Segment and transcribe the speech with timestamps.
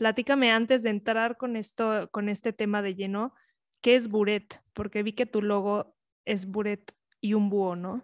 [0.00, 3.34] platícame antes de entrar con esto, con este tema de lleno,
[3.82, 4.62] ¿qué es Buret?
[4.72, 8.02] Porque vi que tu logo es Buret y un búho, ¿no?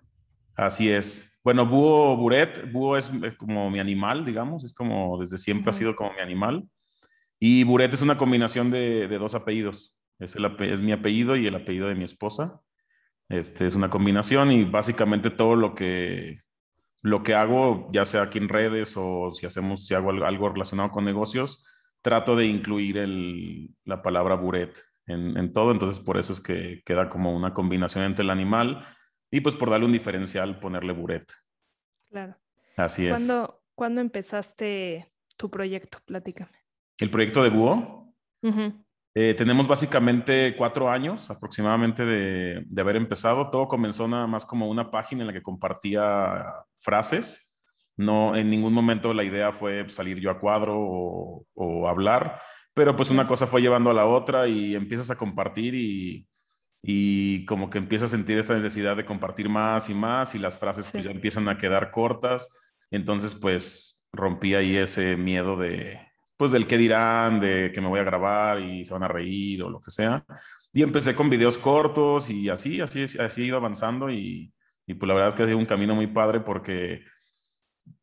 [0.56, 1.40] Así es.
[1.43, 5.96] Bueno, búho Buret, búho es, como mi animal, digamos, es como desde siempre ha sido
[5.96, 6.69] como mi animal.
[7.38, 9.99] Y Buret es una combinación de, dos apellidos.
[10.19, 12.60] Es, el, es mi apellido y el apellido de mi esposa.
[13.31, 16.41] Este, es una combinación y básicamente todo lo que,
[17.01, 20.91] lo que hago, ya sea aquí en redes o si hacemos, si hago algo relacionado
[20.91, 21.65] con negocios,
[22.06, 26.83] trato de incluir el, la palabra buret en, en, todo, entonces por eso es que
[26.84, 28.87] queda como una combinación entre el animal
[29.28, 31.28] y pues por darle un diferencial ponerle buret.
[32.09, 32.37] Claro.
[32.77, 33.28] Así es.
[33.74, 35.98] ¿Cuándo, empezaste tu proyecto?
[36.06, 36.52] Platícame.
[36.97, 38.14] ¿El proyecto de Búho?
[39.16, 43.50] Eh, tenemos básicamente cuatro años aproximadamente de, de, haber empezado.
[43.50, 46.45] Todo comenzó nada más como una página en la que compartía
[46.77, 47.45] frases.
[47.96, 52.41] No, en ningún momento la idea fue salir yo a cuadro o, o hablar,
[52.74, 56.28] pero pues una cosa fue llevando a la otra y empiezas a compartir y,
[56.83, 60.58] y como que empiezas a sentir esta necesidad de compartir más y más y las
[60.58, 62.48] frases pues ya empiezan a quedar cortas.
[62.91, 65.98] Entonces pues rompí ahí ese miedo de,
[66.36, 69.62] pues del qué dirán, de que me voy a grabar y se van a reír
[69.62, 70.25] o lo que sea.
[70.72, 74.53] Y empecé con videos cortos y así, así, así he ido avanzando y,
[74.86, 77.03] y pues la verdad es que ha sido un camino muy padre porque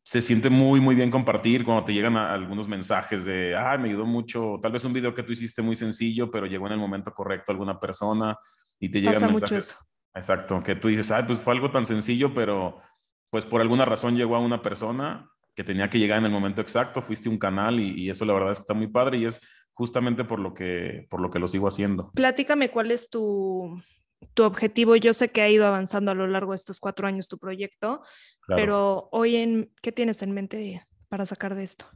[0.04, 4.04] se siente muy, muy bien compartir cuando te llegan algunos mensajes de, ah, me ayudó
[4.04, 7.12] mucho, tal vez un video que tú hiciste muy sencillo, pero llegó en el momento
[7.12, 8.36] correcto a alguna persona
[8.78, 9.86] y te llegan mensajes.
[10.14, 12.80] Exacto, que tú dices, ah, pues fue algo tan sencillo, pero
[13.30, 16.60] pues por alguna razón llegó a una persona que tenía que llegar en el momento
[16.60, 19.40] exacto, fuiste un canal y, eso la verdad es que está muy padre y es
[19.72, 22.10] justamente por lo que, por lo, que lo sigo haciendo.
[22.14, 23.80] Platícame cuál es tu,
[24.34, 24.96] tu objetivo.
[24.96, 28.02] Yo sé que ha ido avanzando a lo largo de estos cuatro años tu proyecto,
[28.46, 31.86] pero hoy en, ¿qué tienes en mente para sacar de esto?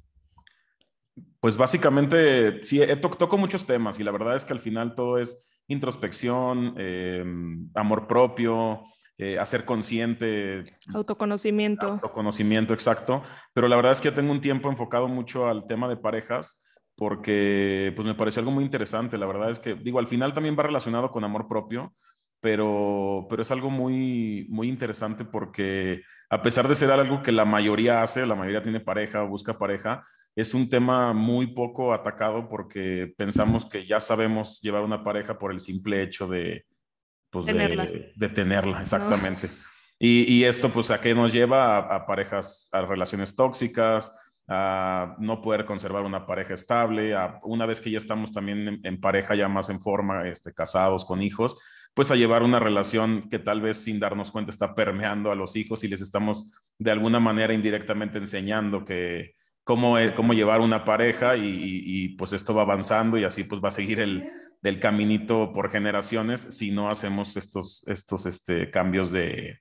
[1.40, 5.18] Pues básicamente, sí, he toco muchos temas y la verdad es que al final todo
[5.18, 8.82] es introspección, em, amor propio,
[9.18, 10.64] eh, hacer consciente.
[10.94, 11.88] Autoconocimiento.
[11.88, 13.22] Autoconocimiento, exacto.
[13.52, 16.62] Pero la verdad es que yo tengo un tiempo enfocado mucho al tema de parejas
[16.98, 19.16] porque pues me pareció algo muy interesante.
[19.18, 21.94] La verdad es que, digo, al final también va relacionado con amor propio,
[22.40, 27.44] pero, pero es algo muy, muy interesante porque a pesar de ser algo que la
[27.44, 30.04] mayoría hace, la mayoría tiene pareja o busca pareja,
[30.36, 35.50] es un tema muy poco atacado porque pensamos que ya sabemos llevar una pareja por
[35.50, 36.64] el simple hecho de,
[37.30, 39.50] pues De, tenerla, exactamente.
[40.00, 41.78] Y, esto, pues, ¿a qué nos lleva?
[41.78, 44.16] A, parejas, a relaciones tóxicas,
[44.48, 49.34] a no poder conservar una pareja estable, una vez que ya estamos también en, pareja,
[49.34, 51.58] ya más en forma, este, casados con hijos,
[51.92, 55.54] pues a llevar una relación que tal vez sin darnos cuenta está permeando a los
[55.56, 60.84] hijos y les estamos de alguna manera indirectamente enseñando que cómo, eh, cómo llevar una
[60.84, 64.28] pareja y, y pues esto va avanzando y así pues va a seguir el,
[64.62, 69.60] del caminito por generaciones si no hacemos estos, estos este, cambios de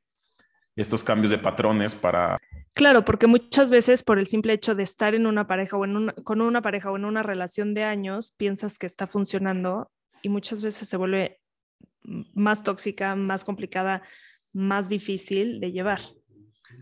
[0.81, 2.37] estos cambios de patrones para...
[2.73, 6.09] Claro, porque muchas veces por el simple hecho de estar en una pareja o en
[6.23, 9.89] con una pareja o en una relación de años, piensas que está funcionando
[10.21, 11.39] y muchas veces se vuelve
[12.33, 14.03] más tóxica, más complicada,
[14.53, 15.99] más difícil de llevar.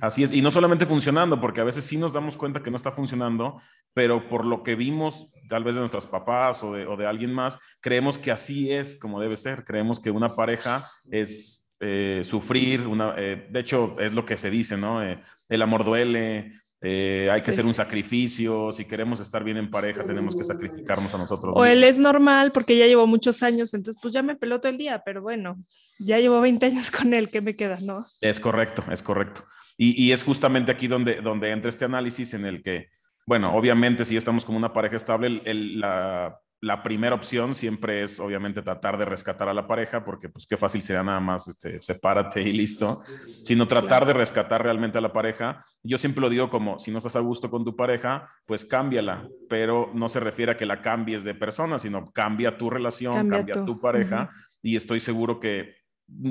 [0.02, 2.78] Así es, y no solamente funcionando, porque a veces sí nos damos cuenta que no
[2.78, 3.62] está funcionando,
[3.94, 8.18] pero por lo que vimos tal vez de nuestros papás o de, alguien más, creemos
[8.18, 13.48] que así es como debe ser, creemos que una pareja es eh, sufrir, una, eh,
[13.50, 15.04] de hecho es lo que se dice, ¿no?
[15.04, 15.20] Eh,
[15.50, 20.36] el amor duele, hay que hacer un sacrificio, si queremos estar bien en pareja tenemos
[20.36, 21.56] que sacrificarnos a nosotros.
[21.58, 24.72] O él es normal porque ya llevo muchos años, entonces pues ya me peló todo
[24.72, 25.58] el día, pero bueno,
[25.98, 28.06] ya llevo 20 años con él, ¿qué me queda, no?
[28.22, 29.46] Es correcto, es correcto.
[29.78, 32.90] Y, es justamente aquí donde, donde entra este análisis en el que,
[33.26, 36.40] bueno, obviamente si estamos como una pareja estable, la,
[36.84, 40.82] primera opción siempre es obviamente tratar de rescatar a la pareja, porque pues qué fácil
[40.82, 43.02] sería nada más, este, sepárate y listo,
[43.44, 45.66] sino tratar de rescatar realmente a la pareja.
[45.84, 49.28] Yo siempre lo digo como, si no estás a gusto con tu pareja, pues cámbiala,
[49.48, 53.64] pero no se refiere a que la cambies de persona, sino cambia tu relación, cambia,
[53.66, 54.32] tu pareja,
[54.62, 55.85] y estoy seguro que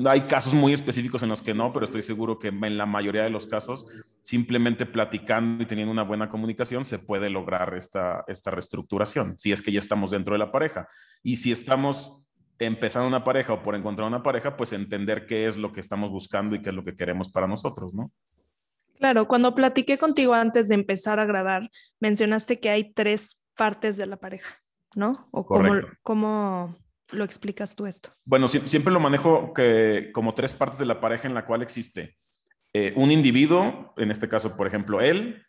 [0.05, 3.23] hay casos muy específicos en los que no, pero estoy seguro que en la mayoría
[3.23, 3.85] de los casos,
[4.21, 9.61] simplemente platicando y teniendo una buena comunicación, se puede lograr esta, esta reestructuración, si es
[9.61, 10.87] que ya estamos dentro de la pareja.
[11.23, 12.21] Y si estamos
[12.57, 16.09] empezando una pareja o por encontrar una pareja, pues entender qué es lo que estamos
[16.09, 18.11] buscando y qué es lo que queremos para nosotros, ¿no?
[18.97, 21.69] Claro, cuando platiqué contigo antes de empezar a grabar,
[21.99, 24.55] mencionaste que hay tres partes de la pareja,
[24.95, 25.27] ¿no?
[25.31, 25.45] O
[26.01, 26.75] cómo,
[27.11, 28.11] lo explicas tú esto?
[28.25, 32.17] Bueno, siempre lo manejo que, como tres partes de la pareja en la cual existe
[32.77, 35.41] eh, un individuo, en este caso, por ejemplo, él,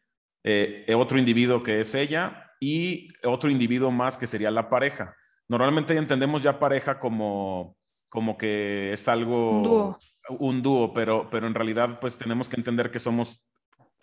[0.45, 5.13] eh, otro individuo que es ella y otro individuo más que sería la pareja.
[5.49, 7.77] Normalmente entendemos ya pareja como,
[8.09, 9.57] como que es algo...
[9.57, 9.99] Un dúo.
[10.39, 13.45] Un dúo, pero, pero en realidad pues tenemos que entender que somos,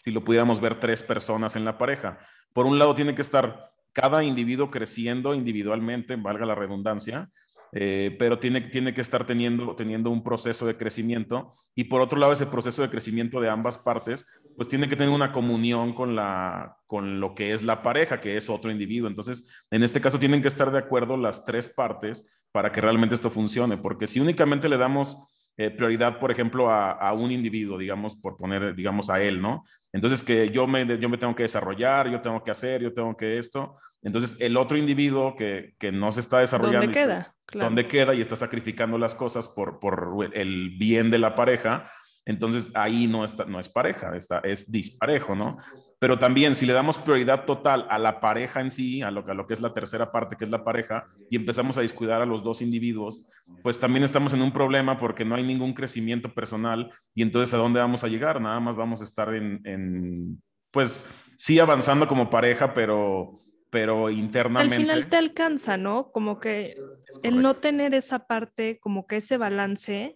[0.04, 2.20] si lo pudiéramos ver, tres personas en la pareja.
[2.52, 7.30] Por un lado tiene que estar cada individuo creciendo individualmente, valga la redundancia,
[7.74, 12.20] eh, pero tiene, tiene que estar teniendo, teniendo un proceso de crecimiento y por otro
[12.20, 16.16] lado ese proceso de crecimiento de ambas partes, pues tiene que tener una comunión con,
[16.16, 19.08] la, con lo que es la pareja, que es otro individuo.
[19.08, 23.16] Entonces, en este caso tienen que estar de acuerdo las tres partes para que realmente
[23.16, 25.18] esto funcione, porque si únicamente le damos
[25.56, 29.64] eh, prioridad, por ejemplo, a, un individuo, digamos, por poner, digamos, a él, ¿no?
[29.92, 33.16] Entonces, que yo me, yo me tengo que desarrollar, yo tengo que hacer, yo tengo
[33.16, 33.76] que esto.
[34.02, 36.88] Entonces, el otro individuo que, que no se está desarrollando.
[36.88, 37.36] ¿Dónde queda?
[37.54, 41.88] ¿Dónde queda y está sacrificando las cosas por, por el bien de la pareja?
[42.26, 45.58] Entonces ahí no, está, no es pareja, está, es disparejo, ¿no?
[46.00, 49.34] Pero también si le damos prioridad total a la pareja en sí, a lo, a
[49.34, 52.26] lo que es la tercera parte, que es la pareja, y empezamos a descuidar a
[52.26, 53.26] los dos individuos,
[53.62, 57.58] pues también estamos en un problema porque no hay ningún crecimiento personal y entonces ¿a
[57.58, 58.40] dónde vamos a llegar?
[58.40, 60.42] Nada más vamos a estar en, en
[60.72, 61.06] pues
[61.38, 63.40] sí avanzando como pareja, pero
[63.74, 64.76] pero internamente...
[64.76, 66.12] Al final te alcanza, ¿no?
[66.12, 66.76] Como que
[67.24, 70.16] el no tener esa parte, como que ese balance,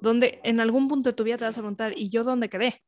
[0.00, 2.82] donde en algún punto de tu vida te vas a preguntar, ¿y yo dónde quedé?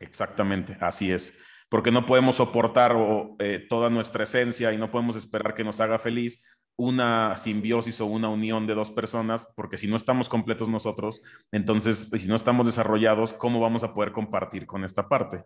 [0.00, 1.38] Exactamente, así es.
[1.68, 2.94] Porque no podemos soportar
[3.38, 6.44] eh, toda nuestra esencia y no podemos esperar que nos haga feliz
[6.76, 11.22] una simbiosis o una unión de dos personas, porque si no estamos completos nosotros,
[11.52, 15.44] entonces, si no estamos desarrollados, ¿cómo vamos a poder compartir con esta parte?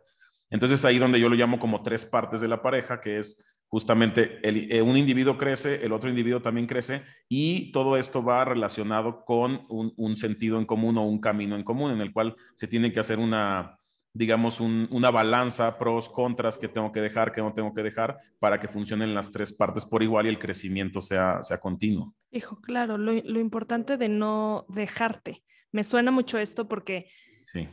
[0.50, 4.40] Entonces ahí donde yo lo llamo como tres partes de la pareja, que es justamente
[4.42, 9.66] eh, un individuo crece, el otro individuo también crece y todo esto va relacionado con
[9.68, 13.00] un, sentido en común o un camino en común en el cual se tiene que
[13.00, 13.78] hacer una,
[14.14, 18.58] digamos, una balanza, pros, contras que tengo que dejar, que no tengo que dejar para
[18.58, 22.14] que funcionen las tres partes por igual y el crecimiento sea, sea continuo.
[22.30, 25.44] Hijo, claro, lo, lo importante de no dejarte.
[25.72, 27.10] Me suena mucho esto porque
[27.44, 27.68] sí.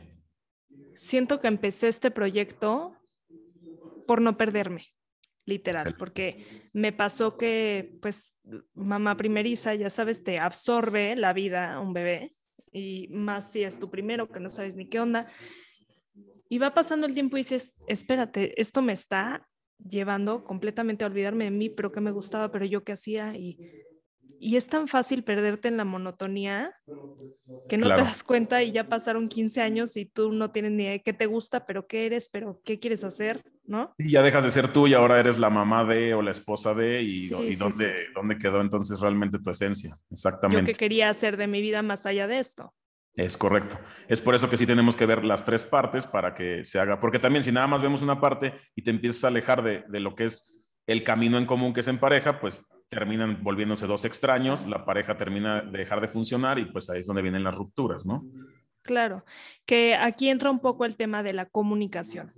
[0.94, 2.92] siento que empecé este proyecto
[4.06, 4.84] por no perderme
[5.46, 8.38] literal, porque me pasó que, pues,
[8.74, 12.36] mamá primeriza, ya sabes, te absorbe la vida un bebé,
[12.72, 15.28] y más si es tu primero, que no sabes ni qué onda.
[16.48, 19.48] Y va pasando el tiempo y dices, espérate, esto me está
[19.78, 23.58] llevando completamente a olvidarme de mí, pero qué me gustaba, pero yo qué hacía, y
[24.38, 26.74] y es tan fácil perderte en la monotonía
[27.68, 30.82] que no te das cuenta y ya pasaron 15 años y tú no tienes ni
[30.84, 33.94] idea de qué te gusta, pero qué eres, pero qué quieres hacer, ¿no?
[33.98, 36.74] Y ya dejas de ser tú y ahora eres la mamá de o la esposa
[36.74, 39.96] de y, dónde, dónde quedó entonces realmente tu esencia.
[40.10, 40.62] Exactamente.
[40.62, 42.72] Yo qué quería hacer de mi vida más allá de esto.
[43.14, 43.78] Es correcto.
[44.08, 47.00] Es por eso que sí tenemos que ver las tres partes para que se haga,
[47.00, 50.00] porque también si nada más vemos una parte y te empiezas a alejar de, de
[50.00, 54.04] lo que es el camino en común que es en pareja, pues terminan volviéndose dos
[54.04, 57.54] extraños, la pareja termina de dejar de funcionar y pues ahí es donde vienen las
[57.54, 58.24] rupturas, ¿no?
[58.82, 59.24] Claro,
[59.66, 62.32] que aquí entra un poco el tema de la comunicación.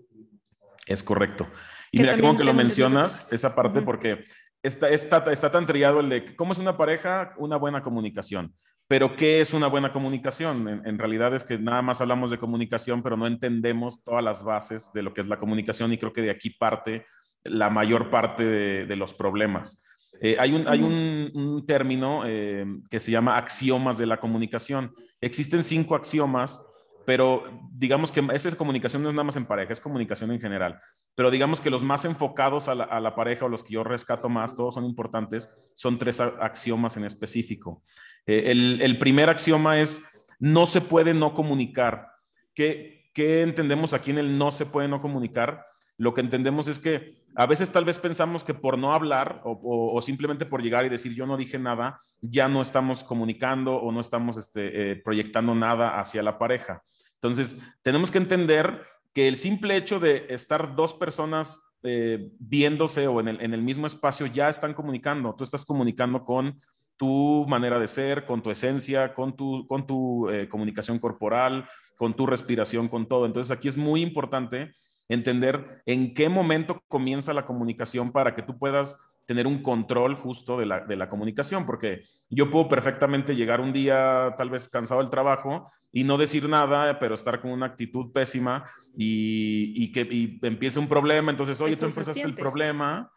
[0.88, 1.46] Es correcto.
[1.92, 4.24] Y mira, qué bueno que lo mencionas, esa parte, porque
[4.62, 8.54] está, está, está tan trillado el de cómo es una pareja, una buena comunicación.
[8.88, 10.82] Pero, ¿qué es una buena comunicación?
[10.84, 14.90] En, realidad es que nada más hablamos de comunicación, pero no entendemos todas las bases
[14.94, 17.04] de lo que es la comunicación y creo que de aquí parte
[17.44, 18.44] la mayor parte
[18.86, 19.78] de los problemas.
[20.20, 24.92] Eh, hay un, hay un, término eh, que se llama axiomas de la comunicación.
[25.20, 26.64] Existen cinco axiomas,
[27.08, 30.78] pero digamos que esa comunicación no es nada más en pareja, es comunicación en general.
[31.14, 34.54] Pero digamos que los más enfocados a la, pareja o los que yo rescato más,
[34.54, 37.82] todos son importantes, son tres axiomas en específico.
[38.26, 40.04] Eh, el, primer axioma es
[40.38, 42.08] no se puede no comunicar.
[42.54, 45.64] ¿Qué, ¿Qué entendemos aquí en el no se puede no comunicar?
[45.96, 49.98] Lo que entendemos es que a veces tal vez pensamos que por no hablar o,
[50.02, 54.00] simplemente por llegar y decir yo no dije nada, ya no estamos comunicando o no
[54.00, 56.82] estamos este, eh, proyectando nada hacia la pareja.
[57.20, 58.82] Entonces, tenemos que entender
[59.12, 64.26] que el simple hecho de estar dos personas eh, viéndose o en el, mismo espacio
[64.26, 65.34] ya están comunicando.
[65.34, 66.58] Tú estás comunicando con
[66.96, 72.14] tu manera de ser, con tu esencia, con tu, con tu eh, comunicación corporal, con
[72.14, 73.26] tu respiración, con todo.
[73.26, 74.72] Entonces, aquí es muy importante
[75.08, 78.98] entender en qué momento comienza la comunicación para que tú puedas
[79.28, 84.48] tener un control justo de la, comunicación, porque yo puedo perfectamente llegar un día tal
[84.48, 88.64] vez cansado del trabajo y no decir nada, pero estar con una actitud pésima
[88.96, 93.12] y, que y empiece un problema, entonces, oye, tú empezaste el problema.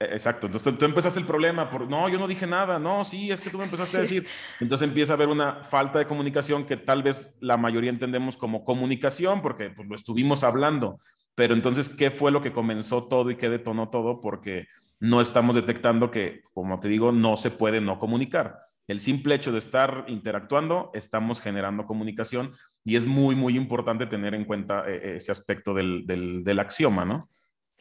[0.00, 3.30] E, exacto, entonces tú, empezaste el problema por, no, yo no dije nada, no, sí,
[3.30, 4.26] es que tú me empezaste a decir.
[4.58, 8.64] Entonces empieza a haber una falta de comunicación que tal vez la mayoría entendemos como
[8.64, 10.98] comunicación porque pues, lo estuvimos hablando,
[11.34, 14.20] Pero entonces, ¿qué fue lo que comenzó todo y qué detonó todo?
[14.20, 14.66] Porque
[15.00, 18.58] no estamos detectando que, como te digo, no se puede no comunicar.
[18.86, 22.50] El simple hecho de estar interactuando, estamos generando comunicación
[22.84, 27.30] y es muy, muy importante tener en cuenta eh, ese aspecto del, del axioma, ¿no?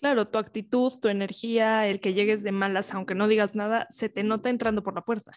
[0.01, 4.09] Claro, tu actitud, tu energía, el que llegues de malas, aunque no digas nada, se
[4.09, 5.31] te nota entrando por la puerta.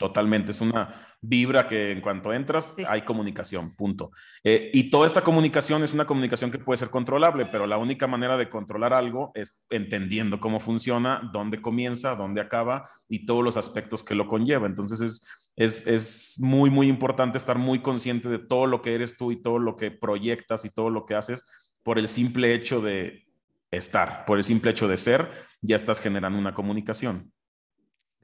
[0.00, 4.12] Totalmente, es una vibra que en cuanto entras hay comunicación, punto.
[4.42, 8.06] Eh, y toda esta comunicación es una comunicación que puede ser controlable, pero la única
[8.06, 13.58] manera de controlar algo es entendiendo cómo funciona, dónde comienza, dónde acaba y todos los
[13.58, 14.66] aspectos que lo conlleva.
[14.66, 19.18] Entonces es, es, es muy, muy importante estar muy consciente de todo lo que eres
[19.18, 21.44] tú y todo lo que proyectas y todo lo que haces
[21.82, 23.26] por el simple hecho de
[23.70, 25.30] estar, por el simple hecho de ser,
[25.60, 27.34] ya estás generando una comunicación.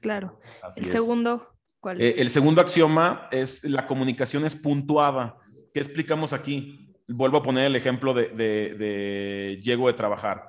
[0.01, 0.39] Claro.
[0.75, 1.56] el segundo
[1.97, 5.37] eh, el segundo axioma es la comunicación es puntuada.
[5.73, 6.93] ¿Qué explicamos aquí?
[7.07, 10.43] Vuelvo a poner el ejemplo de, de, llego de trabajar.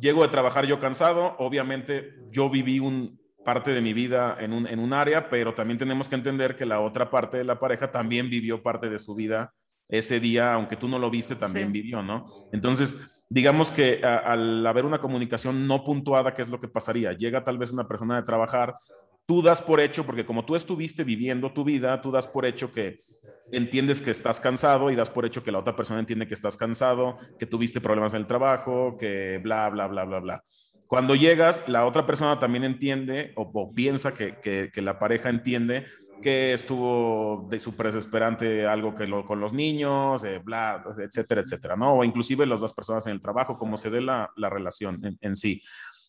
[0.00, 4.66] Llego de trabajar yo cansado, obviamente yo viví un, parte de mi vida en un,
[4.66, 7.90] en un área, pero también tenemos que entender que la otra parte de la pareja
[7.90, 9.52] también vivió parte de su vida
[9.88, 12.24] ese día, aunque tú no lo viste, también vivió, ¿no?
[12.52, 17.12] Entonces, digamos que al haber una comunicación no puntuada, ¿qué es lo que pasaría?
[17.12, 18.74] Llega tal vez una persona de trabajar,
[19.32, 22.70] tú das por hecho, porque como tú estuviste viviendo tu vida, tú das por hecho
[22.70, 23.00] que
[23.50, 26.54] entiendes que estás cansado y das por hecho que la otra persona entiende que estás
[26.54, 30.44] cansado, que tuviste problemas en el trabajo, que bla, bla, bla, bla, bla.
[30.86, 35.86] Cuando llegas, la otra persona también entiende o, piensa que, que, la pareja entiende
[36.20, 41.74] que estuvo de súper desesperante algo que lo, con los niños, eh, bla, etcétera, etcétera,
[41.74, 41.94] ¿no?
[41.94, 45.16] O inclusive las dos personas en el trabajo, como se dé la, la relación en,
[45.22, 45.62] en sí.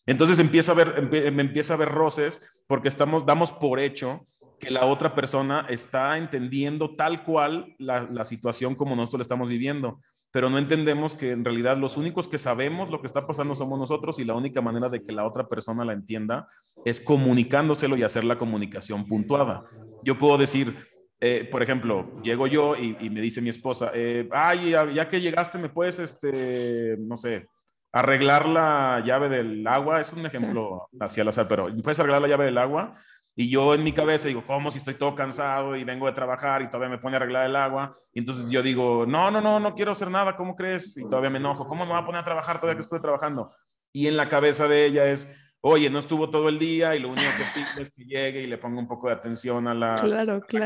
[0.06, 4.26] Entonces empieza a ver, me empieza a ver roces porque estamos, damos por hecho
[4.58, 10.00] que la otra persona está entendiendo tal cual la, situación como nosotros la estamos viviendo,
[10.30, 13.78] pero no entendemos que en realidad los únicos que sabemos lo que está pasando somos
[13.78, 16.46] nosotros y la única manera de que la otra persona la entienda
[16.84, 19.62] es comunicándoselo y hacer la comunicación puntuada.
[20.02, 20.74] Yo puedo decir,
[21.20, 25.20] eh, por ejemplo, llego yo y, me dice mi esposa, eh, ay, ya, ya, que
[25.20, 27.46] llegaste, me puedes, este, no sé,
[27.94, 32.28] arreglar la llave del agua, es un ejemplo hacia el azar, pero puedes arreglar la
[32.28, 32.96] llave del agua
[33.36, 36.62] y yo en mi cabeza digo, ¿cómo si estoy todo cansado y vengo de trabajar
[36.62, 37.92] y todavía me pone a arreglar el agua?
[38.12, 40.96] Y entonces yo digo, no, no, no, no quiero hacer nada, ¿cómo crees?
[40.96, 43.48] Y todavía me enojo, ¿cómo me va a poner a trabajar todavía que estoy trabajando?
[43.92, 45.28] Y en la cabeza de ella es,
[45.66, 48.46] oye, no estuvo todo el día y lo único que pido es que llegue y
[48.46, 49.94] le ponga un poco de atención a la,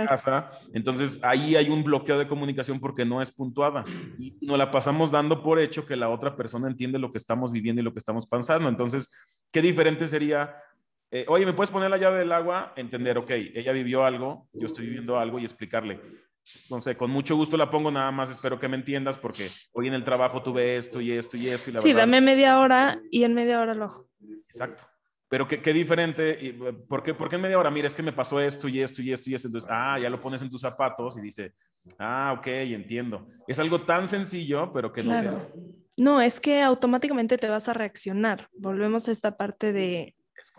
[0.09, 0.51] casa.
[0.75, 3.85] Entonces ahí hay un bloqueo de comunicación porque no es puntuada
[4.19, 7.53] y nos la pasamos dando por hecho que la otra persona entiende lo que estamos
[7.53, 8.69] viviendo y lo que estamos pensando.
[8.69, 9.15] Entonces,
[9.53, 10.57] ¿qué diferente sería?
[11.13, 12.73] Eh, oye, ¿me puedes poner la llave del agua?
[12.75, 16.01] Entender, ok, ella vivió algo, yo estoy viviendo algo y explicarle.
[16.71, 19.89] No sé, con mucho gusto la pongo, nada más espero que me entiendas porque hoy
[19.89, 21.71] en el trabajo tuve esto y esto y esto.
[21.71, 24.85] Y la sí, dame media hora y en media hora lo Exacto.
[25.29, 27.71] Pero qué, qué diferente, y, ¿por, qué, ¿por qué en media hora?
[27.71, 29.49] Mira, es que me pasó esto y esto y esto y esto.
[29.49, 31.53] Entonces, ah, ya lo pones en tus zapatos y dice,
[31.99, 33.29] ah, ok, entiendo.
[33.47, 35.53] Es algo tan sencillo, pero que no se hace.
[35.99, 38.49] No, es que automáticamente te vas a reaccionar.
[38.57, 40.15] Volvemos a esta parte de,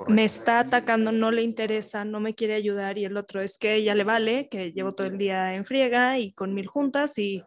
[0.07, 3.75] me está atacando, no le interesa, no me quiere ayudar y el otro es que
[3.75, 7.43] ella le vale, que llevo todo el día en friega y con mil juntas y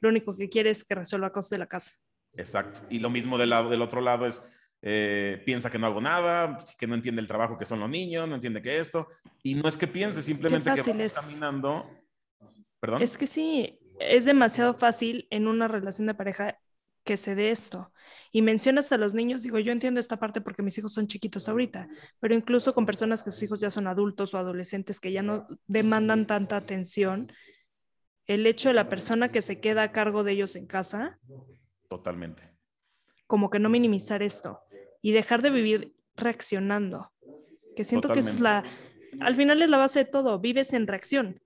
[0.00, 1.92] lo único que quiere es que resuelva cosas de la casa.
[2.34, 2.80] Exacto.
[2.88, 4.42] Y lo mismo del, lado, del otro lado es,
[4.82, 8.28] eh, piensa que no hago nada, que no entiende el trabajo que son los niños,
[8.28, 9.08] no entiende que esto,
[9.42, 11.90] y no es que piense, simplemente que va caminando.
[12.78, 13.02] ¿Perdón?
[13.02, 16.58] Es que sí, es demasiado fácil en una relación de pareja
[17.04, 17.92] que se dé esto.
[18.32, 21.48] Y mencionas a los niños, digo, yo entiendo esta parte porque mis hijos son chiquitos
[21.48, 21.88] ahorita,
[22.18, 25.46] pero incluso con personas que sus hijos ya son adultos o adolescentes que ya no
[25.66, 27.32] demandan tanta atención,
[28.26, 31.18] el hecho de la persona que se queda a cargo de ellos en casa.
[31.88, 32.42] Totalmente.
[33.26, 34.60] Como que no minimizar esto
[35.02, 37.12] y dejar de vivir reaccionando.
[37.74, 38.64] Que siento que es la,
[39.20, 41.40] al final es la base de todo, vives en reacción.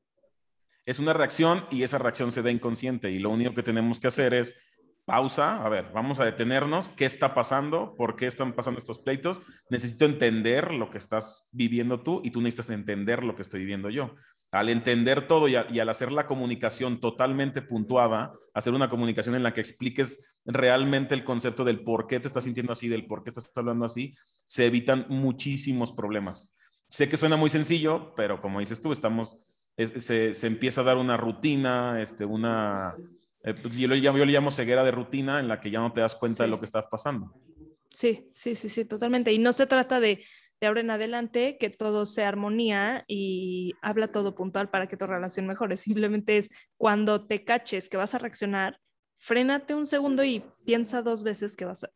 [0.86, 4.08] Es una reacción y esa reacción se da inconsciente y lo único que tenemos que
[4.08, 4.54] hacer es
[5.04, 7.94] pausa, a ver, vamos a detenernos, ¿qué está pasando?
[7.94, 9.40] ¿Por qué están pasando estos pleitos?
[9.68, 13.90] Necesito entender lo que estás viviendo tú y tú necesitas entender lo que estoy viviendo
[13.90, 14.14] yo.
[14.50, 19.52] Al entender todo y, al hacer la comunicación totalmente puntuada, hacer una comunicación en la
[19.52, 23.30] que expliques realmente el concepto del por qué te estás sintiendo así, del por qué
[23.30, 24.14] estás hablando así,
[24.46, 26.54] se evitan muchísimos problemas.
[26.88, 29.36] Sé que suena muy sencillo, pero como dices tú, estamos,
[29.76, 32.94] se, se empieza a dar una rutina, este, una
[33.44, 36.00] eh, pues, yo, yo, le llamo ceguera de rutina en la que ya no te
[36.00, 37.32] das cuenta de lo que está pasando.
[37.90, 39.32] Sí, sí, sí, sí, totalmente.
[39.32, 40.24] Y no se trata de,
[40.60, 45.06] de ahora en adelante que todo sea armonía y habla todo puntual para que tu
[45.06, 45.76] relación mejore.
[45.76, 46.48] Simplemente es
[46.78, 48.80] cuando te caches que vas a reaccionar,
[49.18, 51.90] frénate un segundo y piensa dos veces qué vas a,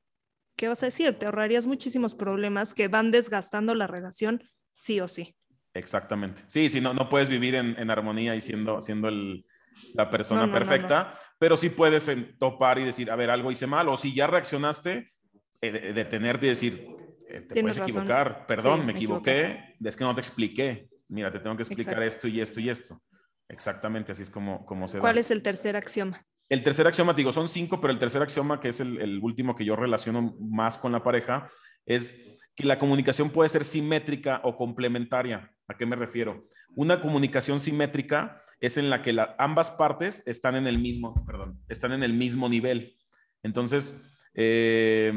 [0.55, 1.19] qué vas a decir.
[1.19, 5.35] Te ahorrarías muchísimos problemas que van desgastando la relación sí o sí.
[5.73, 6.43] Exactamente.
[6.47, 9.47] Sí, sí, no, no puedes vivir en, armonía y siendo, siendo el,
[9.95, 13.97] la persona perfecta, pero sí puedes topar y decir, a ver, algo hice mal, o
[13.97, 15.13] si ya reaccionaste,
[15.61, 16.87] eh, detenerte y decir,
[17.29, 21.57] eh, te puedes equivocar, perdón, me, equivoqué, es que no te expliqué, mira, te tengo
[21.57, 23.03] que explicar esto y esto y esto.
[23.49, 26.23] Exactamente, así es como, como se ¿Cuál es el tercer axioma?
[26.51, 29.55] El tercer axioma, digo, son cinco, pero el tercer axioma, que es el, el último
[29.55, 31.49] que yo relaciono más con la pareja,
[31.85, 32.15] es
[32.55, 35.53] que la comunicación puede ser simétrica o complementaria.
[35.69, 36.43] ¿A qué me refiero?
[36.75, 41.93] Una comunicación simétrica es en la que ambas partes están en el mismo, perdón, están
[41.93, 42.97] en el mismo nivel.
[43.43, 44.01] Entonces,
[44.35, 45.13] eh,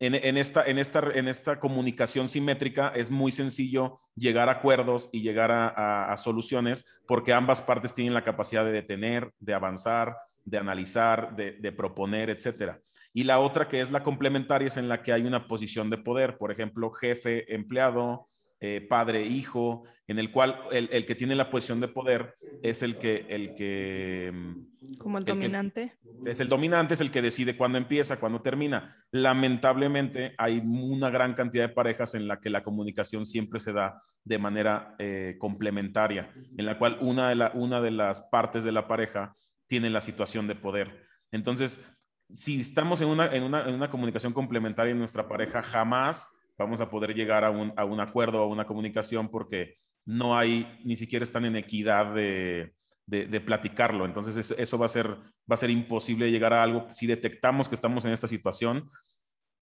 [0.00, 5.22] en, esta, en, esta, en esta comunicación simétrica es muy sencillo llegar a acuerdos y
[5.22, 11.34] llegar a, soluciones porque ambas partes tienen la capacidad de detener, de avanzar, de analizar,
[11.36, 12.80] de, de proponer, etcétera.
[13.12, 15.98] Y la otra que es la complementaria es en la que hay una posición de
[15.98, 18.28] poder, por ejemplo, jefe, empleado,
[18.66, 22.96] eh, padre, hijo, en el cual el, que tiene la posición de poder es el
[22.96, 23.26] que...
[23.28, 25.98] El que mm, Como el, dominante.
[26.24, 28.96] es el dominante, es el que decide cuándo empieza, cuándo termina.
[29.10, 34.00] Lamentablemente hay una gran cantidad de parejas en la que la comunicación siempre se da
[34.24, 38.72] de manera eh, complementaria, en la cual una de, la, una de las partes de
[38.72, 41.06] la pareja tiene la situación de poder.
[41.32, 41.84] Entonces,
[42.30, 46.80] si estamos en una, en una, en una comunicación complementaria en nuestra pareja, jamás vamos
[46.80, 50.96] a poder llegar a un, a un acuerdo, a una comunicación, porque no hay, ni
[50.96, 52.74] siquiera están en equidad de,
[53.06, 54.04] de, platicarlo.
[54.04, 56.86] Entonces eso va a, ser, va a ser imposible llegar a algo.
[56.90, 58.88] Si detectamos que estamos en esta situación,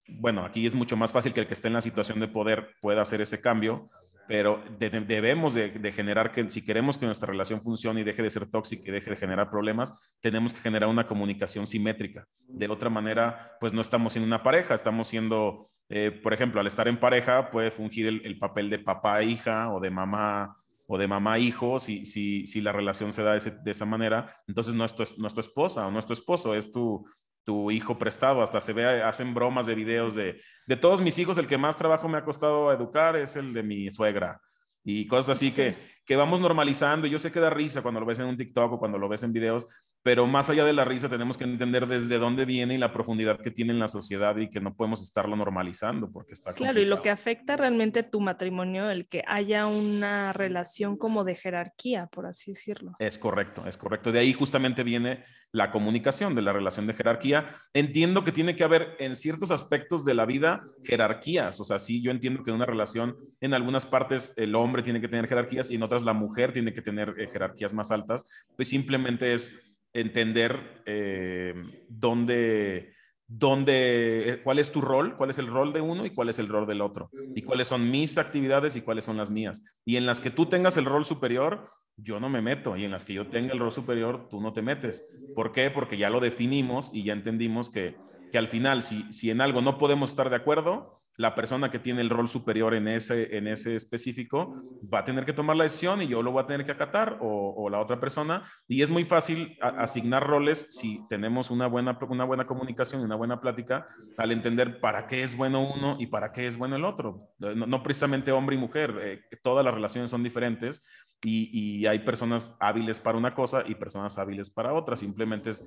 [0.07, 2.75] bueno, aquí es mucho más fácil que el que esté en la situación de poder
[2.81, 3.89] pueda hacer ese cambio,
[4.27, 8.49] pero debemos de, generar que si queremos que nuestra relación funcione y deje de ser
[8.49, 12.25] tóxica y deje de generar problemas, tenemos que generar una comunicación simétrica.
[12.47, 16.67] De otra manera, pues no estamos en una pareja, estamos siendo eh, por ejemplo, al
[16.67, 20.55] estar en pareja puede fungir el, papel de papá e hija o de mamá
[20.87, 24.75] o de mamá hijo, si, si, si la relación se da de, esa manera, entonces
[24.75, 27.05] no es, tu, no esposa o no es tu esposo, es tu,
[27.43, 28.41] tu hijo prestado.
[28.41, 31.75] Hasta se ve, hacen bromas de videos de, de todos mis hijos, el que más
[31.75, 34.39] trabajo me ha costado educar es el de mi suegra
[34.83, 35.75] y cosas así que,
[36.05, 37.07] que vamos normalizando.
[37.07, 39.23] Yo sé que da risa cuando lo ves en un TikTok o cuando lo ves
[39.23, 39.67] en videos,
[40.01, 43.39] pero más allá de la risa tenemos que entender desde dónde viene y la profundidad
[43.39, 46.85] que tiene en la sociedad y que no podemos estarlo normalizando porque está Claro, y
[46.85, 52.25] lo que afecta realmente tu matrimonio, el que haya una relación como de jerarquía, por
[52.25, 52.93] así decirlo.
[52.99, 54.11] Es correcto, es correcto.
[54.11, 57.55] De ahí justamente viene la comunicación de la relación de jerarquía.
[57.73, 62.01] Entiendo que tiene que haber en ciertos aspectos de la vida jerarquías, o sea, sí,
[62.01, 65.69] yo entiendo que en una relación en algunas partes el hombre tiene que tener jerarquías
[65.69, 69.77] y en otras la mujer tiene que tener eh, jerarquías más altas, pues simplemente es
[69.93, 71.53] entender eh,
[71.87, 72.93] dónde,
[73.27, 76.39] dónde, eh, cuál es tu rol, cuál es el rol de uno y cuál es
[76.39, 79.63] el rol del otro, y cuáles son mis actividades y cuáles son las mías.
[79.85, 82.91] Y en las que tú tengas el rol superior, yo no me meto, y en
[82.91, 85.07] las que yo tenga el rol superior, tú no te metes.
[85.35, 85.69] ¿Por qué?
[85.69, 87.95] Porque ya lo definimos y ya entendimos que,
[88.31, 91.79] que al final, si, si en algo no podemos estar de acuerdo, la persona que
[91.79, 94.53] tiene el rol superior en ese, en ese específico
[94.91, 97.17] va a tener que tomar la decisión y yo lo voy a tener que acatar
[97.21, 98.43] o, la otra persona.
[98.67, 103.15] Y es muy fácil asignar roles si tenemos una buena, una buena comunicación y una
[103.15, 106.85] buena plática al entender para qué es bueno uno y para qué es bueno el
[106.85, 107.29] otro.
[107.39, 110.83] No, precisamente hombre y mujer, eh, todas las relaciones son diferentes
[111.23, 114.95] y, hay personas hábiles para una cosa y personas hábiles para otra.
[114.95, 115.65] Simplemente es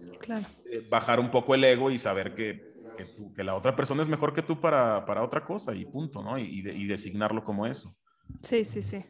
[0.71, 4.33] eh, bajar un poco el ego y saber que que, la otra persona es mejor
[4.33, 6.39] que tú para, para otra cosa y punto, ¿no?
[6.39, 7.95] Y, designarlo como eso.
[8.43, 9.05] Sí, sí, sí.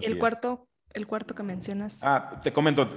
[0.00, 2.00] el cuarto, el cuarto que mencionas.
[2.02, 2.88] Ah, te comento,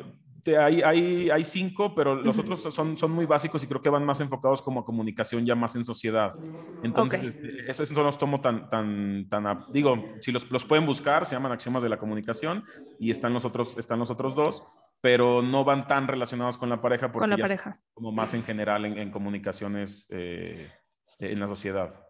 [0.54, 4.06] hay, hay, hay, cinco, pero los otros son, son muy básicos y creo que van
[4.06, 6.36] más enfocados como comunicación ya más en sociedad.
[6.84, 11.26] Entonces, este, esos no los tomo tan, tan, tan, digo, si los, los pueden buscar,
[11.26, 12.64] se llaman axiomas de la comunicación
[13.00, 14.64] y están los otros, están los otros dos
[15.06, 17.80] pero no van tan relacionados con la pareja porque con la pareja.
[17.94, 20.72] como más en general en, comunicaciones eh,
[21.20, 22.08] en la sociedad.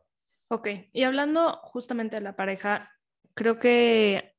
[0.47, 2.89] Ok, y hablando justamente de la pareja,
[3.33, 4.33] creo que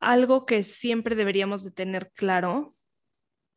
[0.00, 2.74] algo que siempre deberíamos de tener claro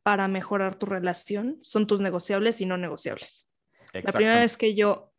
[0.02, 3.48] para mejorar tu relación son tus negociables y no negociables.
[3.94, 5.10] La primera vez que yo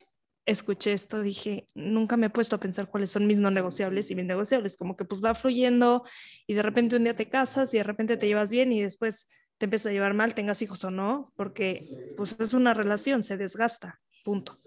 [0.48, 4.16] escuché esto, dije, nunca me he puesto a pensar cuáles son mis no negociables y
[4.16, 6.06] mis negociables, como que pues va fluyendo
[6.48, 9.28] y de repente un día te casas y de repente te llevas bien y después
[9.58, 13.36] te empiezas a llevar mal, tengas hijos o no, porque pues es una relación, se
[13.36, 14.58] desgasta, punto.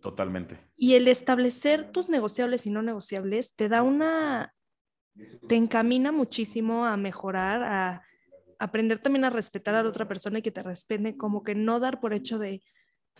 [0.00, 0.58] Totalmente.
[0.74, 4.54] Y el establecer tus negociables y no negociables te da una,
[5.46, 8.02] te encamina muchísimo a mejorar, a,
[8.58, 11.78] aprender también a respetar a la otra persona y que te respete, como que no
[11.78, 12.62] dar por hecho de,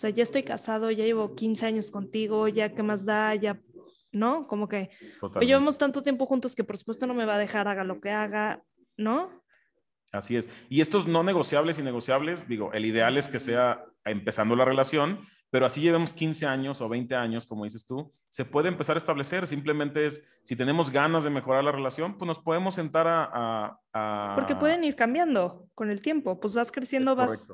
[0.01, 3.61] o sea, ya estoy casado, ya llevo 15 años contigo, ya qué más da, ya,
[4.13, 4.47] ¿no?
[4.47, 4.89] Como que
[5.43, 8.09] llevamos tanto tiempo juntos que por supuesto no me va a dejar haga lo que
[8.09, 8.63] haga,
[8.97, 9.29] ¿no?
[10.11, 10.49] Así es.
[10.71, 15.21] Y estos no negociables y negociables, digo, el ideal es que sea empezando la relación,
[15.51, 19.01] pero así llevemos 15 años o 20 años, como dices tú, se puede empezar a
[19.05, 19.47] establecer.
[19.47, 24.35] Simplemente es, si tenemos ganas de mejorar la relación, pues nos podemos sentar a...
[24.35, 27.53] Porque pueden ir cambiando con el tiempo, pues vas creciendo, vas...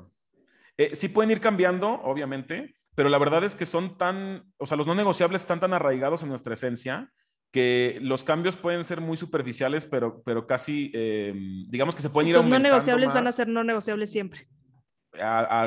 [0.77, 4.77] Eh, sí pueden ir cambiando, obviamente, pero la verdad es que son tan, o sea,
[4.77, 7.11] los no negociables están tan arraigados en nuestra esencia
[7.51, 11.33] que los cambios pueden ser muy superficiales, pero, pero casi, eh,
[11.69, 14.47] digamos que se pueden ir Los no negociables van a ser no negociables siempre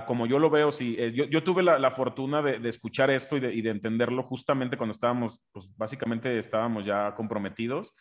[0.07, 3.70] como yo lo veo, sí, eh, yo, tuve la, fortuna de, escuchar esto y de,
[3.70, 7.92] entenderlo justamente cuando estábamos, pues básicamente estábamos ya comprometidos.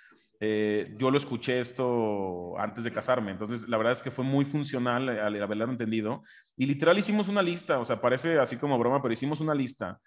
[0.42, 4.46] Eh, yo lo escuché esto antes de casarme, entonces la verdad es que fue muy
[4.46, 6.24] funcional al haberlo entendido.
[6.56, 10.00] Y literal hicimos una lista, o sea, parece así como broma, pero hicimos una lista.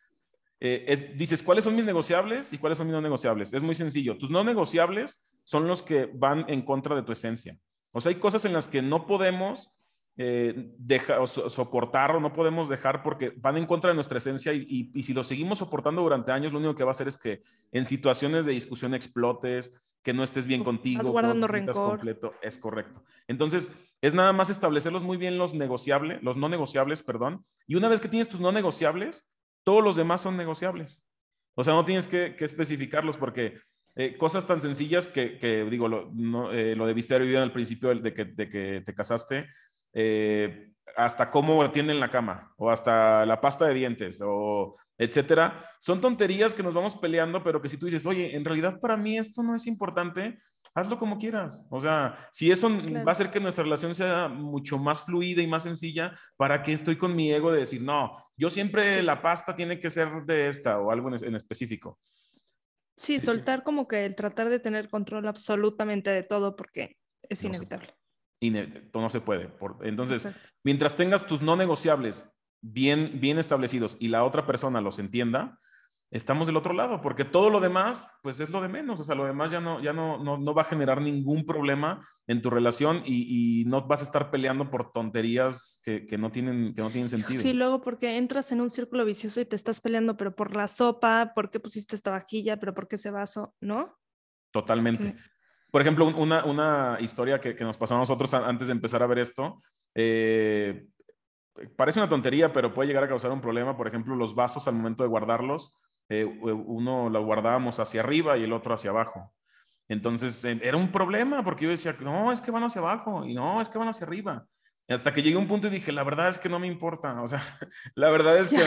[0.59, 3.53] Eh, dices, ¿cuáles son mis negociables y cuáles son mis no negociables?
[3.53, 4.17] Es muy sencillo.
[4.17, 7.59] Tus no negociables son los que van en contra de tu esencia.
[7.91, 9.73] O sea, hay cosas en las que no podemos
[10.17, 14.91] eh, deja, soportar o no podemos dejar porque van en contra de nuestra esencia y,
[15.03, 17.41] si lo seguimos soportando durante años, lo único que va a hacer es que
[17.73, 21.75] en situaciones de discusión explotes, que no estés bien contigo, Estás guardando rencor.
[21.75, 23.05] completo, es correcto.
[23.29, 23.71] Entonces,
[24.01, 28.01] es nada más establecerlos muy bien los negociables, los no negociables, perdón, y una vez
[28.01, 29.27] que tienes tus no negociables,
[29.65, 31.07] todos los demás son negociables.
[31.55, 33.59] O sea, no tienes que, especificarlos porque
[33.95, 37.95] eh, cosas tan sencillas que, digo, lo, no, eh, lo debiste haber vivido al principio
[37.95, 39.49] de que, de que te casaste,
[39.93, 45.65] eh, hasta cómo atienden la cama o hasta la pasta de dientes o etcétera.
[45.81, 48.97] Son tonterías que nos vamos peleando, pero que si tú dices, oye, en realidad para
[48.97, 50.39] mí esto no es importante,
[50.75, 51.67] hazlo como quieras.
[51.71, 55.47] O sea, si eso va a hacer que nuestra relación sea mucho más fluida y
[55.47, 59.55] más sencilla, ¿para qué estoy con mi ego de decir, no, yo siempre la pasta
[59.55, 61.99] tiene que ser de esta o algo en, específico?
[62.97, 67.89] Sí, soltar como que el tratar de tener control absolutamente de todo porque es inevitable
[68.51, 69.51] no se puede.
[69.83, 70.29] entonces,
[70.65, 72.27] mientras tengas tus no negociables
[72.61, 75.59] bien, bien establecidos y la otra persona los entienda,
[76.13, 79.15] estamos del otro lado, porque todo lo demás, pues es lo de menos, o sea,
[79.15, 83.03] lo demás ya no, ya no, no, va a generar ningún problema en tu relación
[83.05, 87.09] y, no vas a estar peleando por tonterías que, que, no, tienen, que no tienen
[87.09, 87.41] sentido.
[87.41, 90.69] Sí, luego porque entras en un círculo vicioso y te estás peleando, pero por la
[90.69, 92.59] sopa, ¿por qué pusiste esta vajilla?
[92.59, 93.55] ¿Pero por qué ese vaso?
[93.61, 93.97] ¿No?
[94.53, 95.17] Totalmente.
[95.73, 99.07] Por ejemplo, una, una historia que, que, nos pasó a nosotros antes de empezar a
[99.07, 99.59] ver esto.
[99.95, 100.87] Eh,
[101.77, 103.75] parece una tontería, pero puede llegar a causar un problema.
[103.75, 105.75] Por ejemplo, los vasos al momento de guardarlos,
[106.11, 109.33] eh, uno lo guardábamos hacia arriba y el otro hacia abajo.
[109.89, 113.33] Entonces, eh, era un problema porque yo decía, no, es que van hacia abajo y
[113.33, 114.47] no, es que van hacia arriba.
[114.91, 117.23] hasta que llegué a un punto y dije, la verdad es que no me importa.
[117.23, 117.41] O sea,
[117.95, 118.63] la verdad es que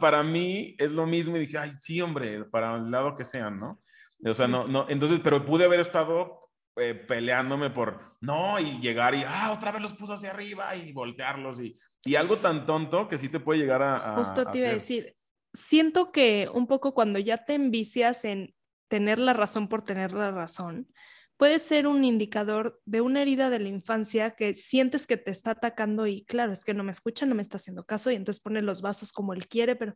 [0.00, 1.36] para mí es lo mismo.
[1.36, 3.78] Y dije, ay, sí, hombre, para el lado que sean, ¿no?
[4.24, 6.45] O sea, no, no, entonces, pero pude haber estado
[6.76, 10.92] eh, peleándome por no y llegar y ah, otra vez los puse hacia arriba y
[10.92, 14.14] voltearlos y, y algo tan tonto que sí te puede llegar a.
[14.16, 15.16] Justo te iba a decir,
[15.54, 18.54] siento que un poco cuando ya te envicias en
[18.88, 20.88] tener la razón por tener la razón,
[21.36, 25.52] puede ser un indicador de una herida de la infancia que sientes que te está
[25.52, 28.42] atacando y claro, es que no me escucha, no me está haciendo caso y entonces
[28.42, 29.94] pone los vasos como él quiere, pero...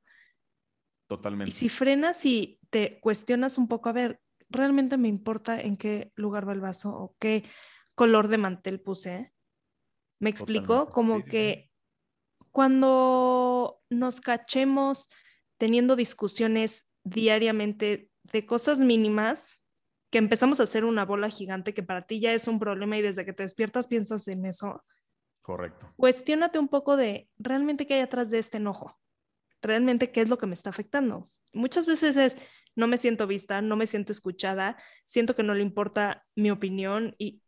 [1.09, 1.49] Totalmente.
[1.49, 6.12] Y si frenas y te cuestionas un poco, a ver, realmente me importa en qué
[6.16, 7.44] lugar va el vaso o qué
[7.94, 9.32] color de mantel puse.
[10.18, 10.88] ¿Me explico?
[10.88, 11.70] Como que
[12.50, 15.08] cuando nos cachemos
[15.56, 19.62] teniendo discusiones diariamente de cosas mínimas,
[20.10, 23.02] que empezamos a hacer una bola gigante que para ti ya es un problema y
[23.02, 24.84] desde que te despiertas piensas en eso.
[25.40, 25.92] Correcto.
[25.96, 28.98] Cuestiónate un poco de realmente qué hay atrás de este enojo.
[29.62, 31.24] Realmente qué es lo que me está afectando.
[31.52, 32.36] Muchas veces es,
[32.76, 37.14] no me siento vista, no me siento escuchada, siento que no le importa mi opinión
[37.18, 37.42] y,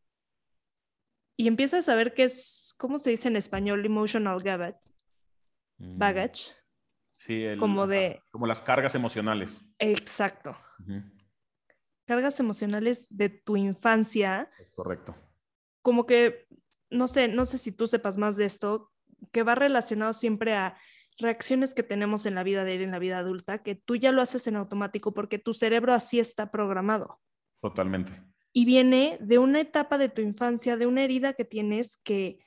[1.36, 3.84] y empiezas a saber que es, ¿cómo se dice en español?
[3.84, 4.80] Emotional baggage.
[5.78, 5.98] Mm.
[5.98, 6.52] Baggage.
[7.16, 8.20] Sí, como de...
[8.30, 9.64] Como las cargas emocionales.
[9.78, 10.56] Exacto.
[12.04, 14.50] Cargas emocionales de tu infancia.
[14.58, 15.14] Es correcto.
[15.82, 16.46] Como que,
[16.90, 18.90] no sé, no sé si tú sepas más de esto,
[19.30, 20.76] que va relacionado siempre a
[21.18, 24.12] reacciones que tenemos en la vida de él, en la vida adulta, que tú ya
[24.12, 27.20] lo haces en automático porque tu cerebro así está programado.
[27.60, 28.12] Totalmente.
[28.52, 32.38] Y viene de una etapa de tu infancia, de una herida que tienes que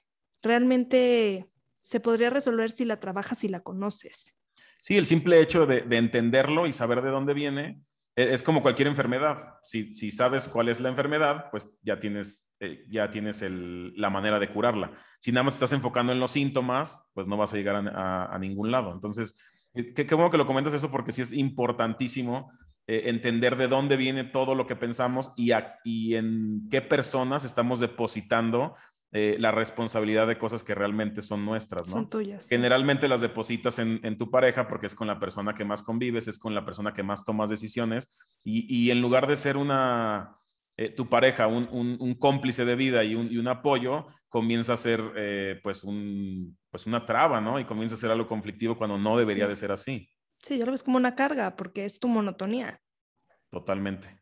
[0.41, 1.47] realmente
[1.79, 4.35] se podría resolver si la trabajas y la conoces.
[4.81, 7.79] Sí, el simple hecho de, entenderlo y saber de dónde viene,
[8.15, 9.55] es como cualquier enfermedad.
[9.61, 14.09] Si, si, sabes cuál es la enfermedad, pues ya tienes, eh, ya tienes el, la
[14.09, 14.93] manera de curarla.
[15.19, 18.71] Si nada más estás enfocando en los síntomas, pues no vas a llegar a, ningún
[18.71, 18.93] lado.
[18.93, 19.37] Entonces,
[19.73, 22.51] eh, qué, qué, bueno que lo comentas eso porque sí es importantísimo
[22.87, 25.51] eh, entender de dónde viene todo lo que pensamos y,
[25.83, 28.75] y en qué personas estamos depositando
[29.17, 31.93] eh, la responsabilidad de cosas que realmente son nuestras, ¿no?
[31.93, 32.49] Son tuyas.
[32.49, 36.37] Generalmente las depositas en, tu pareja porque es con la persona que más convives, es
[36.37, 40.35] con la persona que más tomas decisiones y, en lugar de ser una,
[40.75, 45.85] eh, tu pareja, un, cómplice de vida y un, apoyo, comienza a ser eh, pues,
[45.85, 47.57] un, pues una traba, ¿no?
[47.57, 50.09] Y comienza a ser algo conflictivo cuando no debería de ser así.
[50.39, 52.81] Sí, ya lo ves como una carga porque es tu monotonía.
[53.49, 54.21] Totalmente.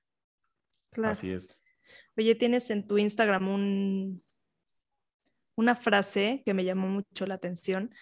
[0.91, 1.13] Claro.
[1.13, 1.60] Así es.
[2.15, 4.23] Oye, tienes en tu Instagram un,
[5.55, 7.93] una frase que me llamó mucho la atención.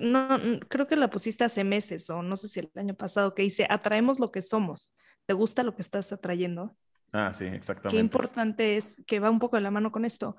[0.00, 3.42] No, creo que la pusiste hace meses o no sé si el año pasado, que
[3.42, 4.94] dice, atraemos lo que somos.
[5.26, 6.76] ¿Te gusta lo que estás atrayendo?
[7.12, 7.96] Ah, sí, exactamente.
[7.96, 10.36] Qué importante es que va un poco de la mano con esto.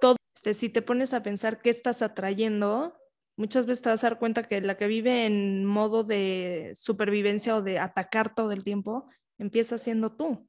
[0.00, 2.96] Todo, este, si te pones a pensar qué estás atrayendo,
[3.36, 7.56] muchas veces te vas a dar cuenta que la que vive en modo de supervivencia
[7.56, 9.08] o de atacar todo el tiempo,
[9.38, 10.48] empieza siendo tú.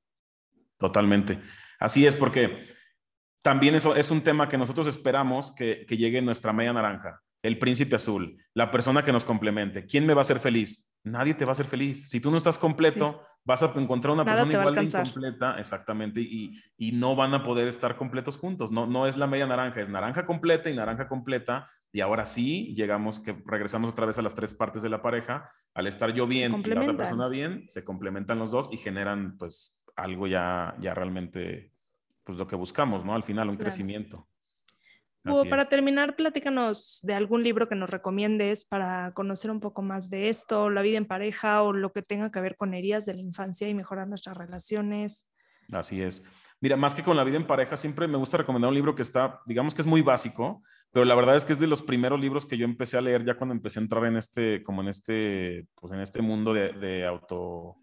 [0.78, 1.40] Totalmente.
[1.80, 2.68] Así es, porque
[3.46, 7.96] también eso es un tema que nosotros esperamos que, llegue nuestra media naranja, el príncipe
[7.96, 9.86] azul, la persona que nos complemente.
[9.86, 10.90] ¿Quién me va a hacer feliz?
[11.04, 12.10] Nadie te va a hacer feliz.
[12.10, 16.60] Si tú no estás completo, vas a encontrar una persona igual de incompleta, exactamente, y,
[16.94, 18.72] no van a poder estar completos juntos.
[18.72, 21.70] No, no es la media naranja, es naranja completa y naranja completa.
[21.92, 25.52] Y ahora sí, llegamos, que regresamos otra vez a las tres partes de la pareja.
[25.76, 29.38] Al estar yo bien y la otra persona bien, se complementan los dos y generan
[29.38, 31.75] pues algo ya, ya realmente
[32.26, 33.14] pues lo que buscamos, ¿no?
[33.14, 34.28] Al final, un crecimiento.
[35.50, 40.30] para terminar, platícanos de algún libro que nos recomiendes para conocer un poco más de
[40.30, 43.22] esto, la vida en pareja o lo que tenga que ver con heridas de la
[43.22, 45.30] infancia y mejorar nuestras relaciones.
[45.72, 46.26] Así es.
[46.62, 49.02] Mira, más que con la vida en pareja, siempre me gusta recomendar un libro que
[49.02, 52.20] está, digamos que es muy básico, pero la verdad es que es de los primeros
[52.20, 54.88] libros que yo empecé a leer ya cuando empecé a entrar en este, como en
[54.88, 57.78] este, pues en este mundo de, de auto,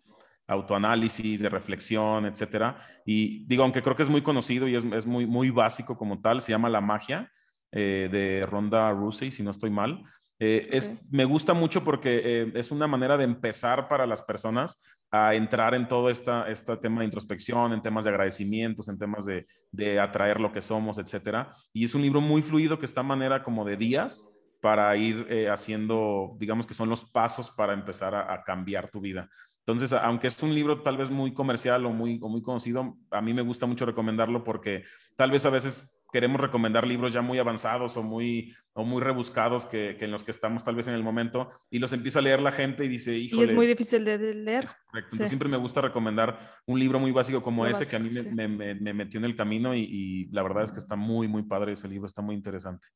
[0.46, 2.78] autoanálisis, de reflexión, etcétera.
[3.05, 6.40] Y digo, aunque creo que es muy conocido y es, muy, muy básico como tal,
[6.40, 7.31] se llama La Magia
[7.70, 10.02] eh, de Ronda Rousey, si no estoy mal.
[10.38, 14.81] Eh, es, me gusta mucho porque eh, es una manera de empezar para las personas
[15.11, 19.24] a entrar en todo esta, este tema de introspección, en temas de agradecimientos, en temas
[19.24, 21.50] de, de atraer lo que somos, etcétera.
[21.72, 24.28] Y es un libro muy fluido que está a manera como de días
[24.61, 29.28] para ir haciendo, digamos que son los pasos para empezar a cambiar tu vida.
[29.66, 33.33] Entonces, aunque es un libro tal vez muy comercial o muy, muy conocido, a mí
[33.33, 37.96] me gusta mucho recomendarlo porque tal vez a veces queremos recomendar libros ya muy avanzados
[37.96, 41.48] o muy, o muy rebuscados que, en los que estamos tal vez en el momento
[41.70, 43.37] y los empieza a leer la gente y dice, hijo.
[43.37, 44.66] Y es muy difícil de leer.
[44.92, 48.48] Entonces siempre me gusta recomendar un libro muy básico como ese que a mí me,
[48.48, 51.72] me, metió en el camino y, y la verdad es que está muy, muy padre
[51.72, 52.88] ese libro, está muy interesante.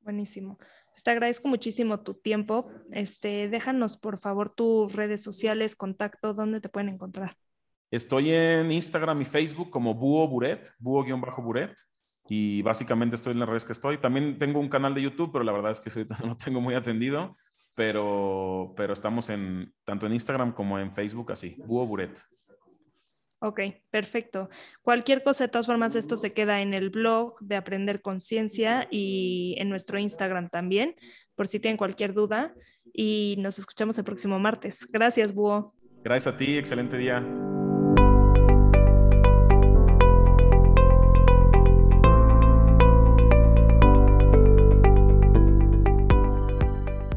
[0.00, 0.56] Buenísimo.
[1.02, 2.68] Te agradezco muchísimo tu tiempo.
[2.90, 7.36] Este, déjanos por favor tus redes sociales, contacto, dónde te pueden encontrar.
[7.90, 11.74] Estoy en Instagram y Facebook como Búho Buret, Búho-Buret.
[12.28, 13.98] Y básicamente estoy en las redes que estoy.
[13.98, 16.74] También tengo un canal de YouTube, pero la verdad es que no lo tengo muy
[16.74, 17.34] atendido.
[17.74, 22.18] Pero, pero estamos en tanto en Instagram como en Facebook así, Búho Buret.
[23.38, 24.48] Ok, perfecto.
[24.82, 29.54] Cualquier cosa, de todas formas, esto se queda en el blog de Aprender Conciencia y
[29.58, 30.94] en nuestro Instagram también,
[31.34, 32.54] por si tienen cualquier duda.
[32.94, 34.86] Y nos escuchamos el próximo martes.
[34.90, 35.74] Gracias, Búho.
[36.02, 37.22] Gracias a ti, excelente día.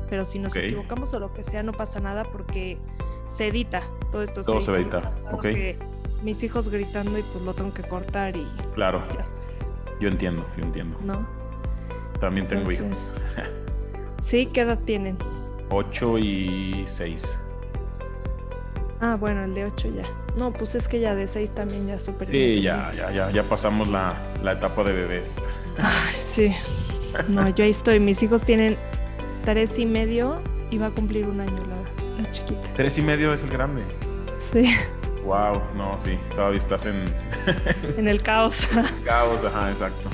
[0.09, 2.77] Pero si nos equivocamos o lo que sea, no pasa nada porque
[3.27, 4.41] se edita todo esto.
[4.41, 5.45] Todo se, edita, ok
[6.23, 8.45] mis hijos gritando y pues lo tengo que cortar y...
[8.73, 9.03] Claro.
[9.99, 10.97] Yo entiendo, yo entiendo.
[11.03, 11.27] ¿No?
[12.19, 13.11] También tengo hijos.
[14.21, 15.17] sí, ¿qué edad tienen?
[15.69, 17.37] 8 y 6.
[19.01, 20.03] Ah, bueno, el de 8 ya.
[20.37, 22.29] No, pues es que ya de 6 también ya súper.
[22.29, 25.47] Sí, ya, ya, ya, ya pasamos la, la etapa de bebés.
[25.77, 26.55] Ay, sí.
[27.27, 27.99] No, yo ahí estoy.
[27.99, 28.77] Mis hijos tienen
[29.45, 32.61] 3 y medio y va a cumplir un año la, la chiquita.
[32.75, 33.83] 3 y medio es el grande.
[34.39, 34.69] Sí.
[35.29, 37.05] Wow, no, sí, todavía estás en...
[37.95, 38.67] en el caos.
[39.05, 40.09] caos, ajá, exacto.